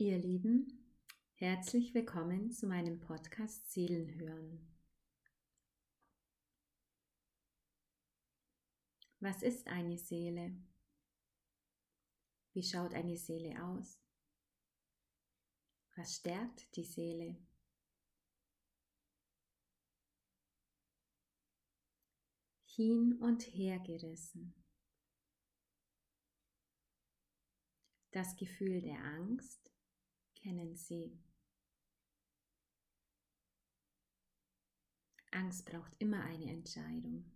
[0.00, 0.94] Ihr Lieben,
[1.34, 4.64] herzlich willkommen zu meinem Podcast Seelenhören.
[9.18, 10.56] Was ist eine Seele?
[12.52, 13.98] Wie schaut eine Seele aus?
[15.96, 17.36] Was stärkt die Seele?
[22.66, 24.54] Hin und her gerissen.
[28.12, 29.72] Das Gefühl der Angst
[30.78, 31.18] Sie.
[35.30, 37.30] Angst braucht immer eine Entscheidung,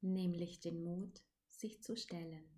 [0.00, 2.48] nämlich den Mut, sich zu stellen.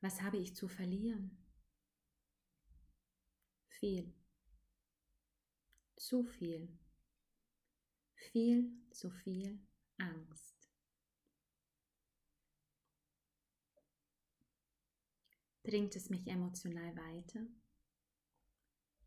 [0.00, 1.36] Was habe ich zu verlieren?
[3.68, 4.14] Viel.
[5.96, 6.68] Zu viel.
[8.14, 9.58] Viel zu viel
[9.98, 10.55] Angst.
[15.66, 17.44] Bringt es mich emotional weiter?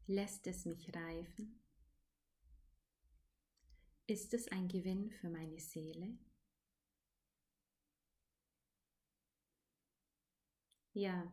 [0.07, 1.63] Lässt es mich reifen?
[4.07, 6.17] Ist es ein Gewinn für meine Seele?
[10.91, 11.31] Ja,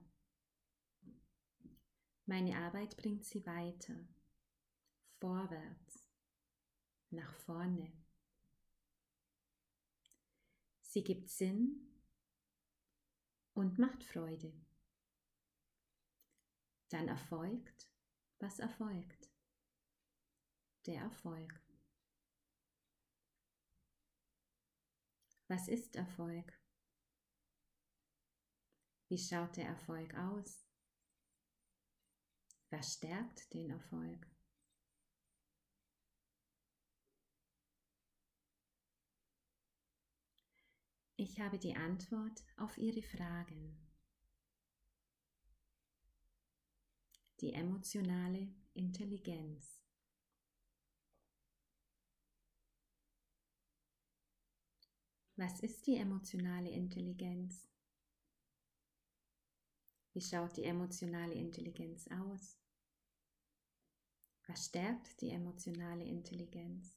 [2.26, 3.96] meine Arbeit bringt sie weiter,
[5.18, 6.08] vorwärts,
[7.10, 7.90] nach vorne.
[10.82, 11.84] Sie gibt Sinn
[13.54, 14.52] und macht Freude
[16.88, 17.88] dann erfolgt,
[18.38, 19.30] was erfolgt.
[20.86, 21.60] Der Erfolg.
[25.48, 26.52] Was ist Erfolg?
[29.08, 30.66] Wie schaut der Erfolg aus?
[32.70, 34.26] Was stärkt den Erfolg?
[41.18, 43.85] Ich habe die Antwort auf Ihre Fragen.
[47.40, 49.82] Die emotionale Intelligenz.
[55.36, 57.68] Was ist die emotionale Intelligenz?
[60.14, 62.56] Wie schaut die emotionale Intelligenz aus?
[64.46, 66.96] Was stärkt die emotionale Intelligenz?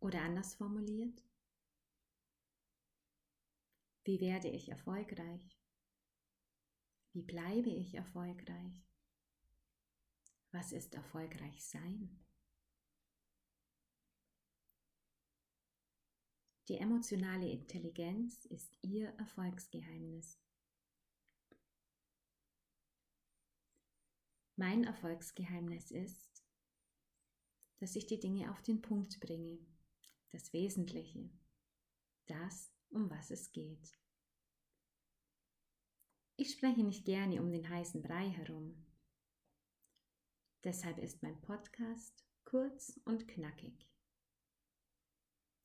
[0.00, 1.24] Oder anders formuliert,
[4.06, 5.58] wie werde ich erfolgreich?
[7.12, 8.88] Wie bleibe ich erfolgreich?
[10.52, 12.24] Was ist erfolgreich sein?
[16.68, 20.40] Die emotionale Intelligenz ist Ihr Erfolgsgeheimnis.
[24.54, 26.44] Mein Erfolgsgeheimnis ist,
[27.78, 29.58] dass ich die Dinge auf den Punkt bringe,
[30.30, 31.28] das Wesentliche,
[32.26, 33.98] das, um was es geht.
[36.36, 38.86] Ich spreche nicht gerne um den heißen Brei herum.
[40.64, 43.88] Deshalb ist mein Podcast kurz und knackig.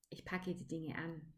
[0.10, 1.34] Ich packe die Dinge an.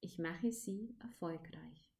[0.00, 1.93] Ich mache sie erfolgreich.